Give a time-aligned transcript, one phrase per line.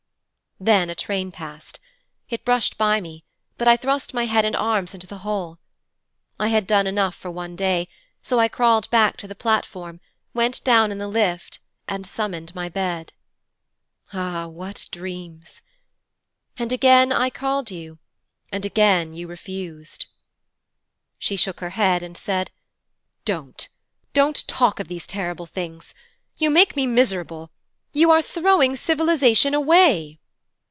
[0.63, 1.79] 'Then a train passed.
[2.29, 3.23] It brushed by me,
[3.57, 5.57] but I thrust my head and arms into the hole.
[6.39, 7.87] I had done enough for one day,
[8.21, 9.99] so I crawled back to the platform,
[10.35, 13.11] went down in the lift, and summoned my bed.
[14.13, 15.63] Ah what dreams!
[16.59, 17.97] And again I called you,
[18.51, 20.05] and again you refused.'
[21.17, 22.51] She shook her head and said:
[23.25, 23.67] 'Don't.
[24.13, 25.95] Don't talk of these terrible things.
[26.37, 27.49] You make me miserable.
[27.93, 30.19] You are throwing civilization away.'